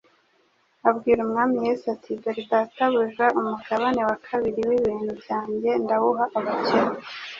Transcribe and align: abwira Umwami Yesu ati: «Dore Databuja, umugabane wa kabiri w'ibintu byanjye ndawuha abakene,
abwira 0.89 1.19
Umwami 1.25 1.55
Yesu 1.67 1.85
ati: 1.95 2.11
«Dore 2.21 2.43
Databuja, 2.51 3.25
umugabane 3.39 4.01
wa 4.09 4.17
kabiri 4.25 4.59
w'ibintu 4.69 5.11
byanjye 5.21 5.69
ndawuha 5.83 6.25
abakene, 6.37 6.97